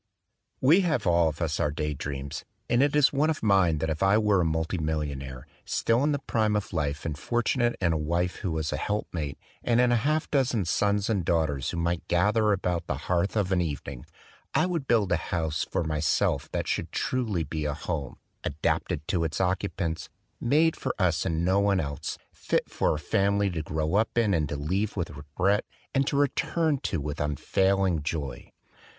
IV 0.63 0.63
WE 0.67 0.79
have 0.79 1.05
all 1.05 1.27
of 1.29 1.43
us 1.43 1.59
our 1.59 1.69
day 1.69 1.93
dreams; 1.93 2.43
and 2.67 2.81
it 2.81 2.95
is 2.95 3.13
one 3.13 3.29
of 3.29 3.43
mine 3.43 3.77
that 3.77 3.89
if 3.91 4.01
I 4.01 4.17
were 4.17 4.41
a 4.41 4.43
multi 4.43 4.79
millionaire, 4.79 5.45
still 5.63 6.03
in 6.03 6.11
the 6.11 6.17
prime 6.17 6.55
of 6.55 6.73
life 6.73 7.05
and 7.05 7.15
fortunate 7.15 7.75
in 7.79 7.93
a 7.93 7.97
wife 7.99 8.37
who 8.37 8.51
was 8.51 8.73
a 8.73 8.77
helpmate 8.77 9.37
and 9.63 9.79
in 9.79 9.91
half 9.91 10.25
a 10.25 10.29
dozen 10.29 10.65
sons 10.65 11.07
and 11.07 11.23
daughters 11.23 11.69
who 11.69 11.77
might 11.77 12.07
gather 12.07 12.51
about 12.51 12.87
the 12.87 12.95
hearth 13.05 13.35
of 13.37 13.51
an 13.51 13.61
evening, 13.61 14.07
I 14.55 14.65
would 14.65 14.87
build 14.87 15.11
a 15.11 15.17
house 15.17 15.67
for 15.69 15.83
myself 15.83 16.49
that 16.51 16.67
should 16.67 16.89
be 16.89 16.97
truly 16.97 17.65
a 17.65 17.75
home, 17.75 18.17
"adapted 18.43 19.07
to 19.09 19.23
its 19.23 19.39
occupants," 19.39 20.09
made 20.39 20.75
for 20.75 20.95
us 20.97 21.27
and 21.27 21.35
for 21.35 21.43
no 21.45 21.59
one 21.59 21.79
else, 21.79 22.17
fit 22.33 22.71
for 22.71 22.95
a 22.95 22.97
family 22.97 23.51
to 23.51 23.61
grow 23.61 23.93
up 23.93 24.17
in 24.17 24.33
and 24.33 24.49
to 24.49 24.55
leave 24.55 24.97
with 24.97 25.11
regret 25.15 25.63
and 25.93 26.07
to 26.07 26.17
return 26.17 26.79
to 26.85 26.99
with 26.99 27.21
unfailing 27.21 28.01
joy. 28.01 28.51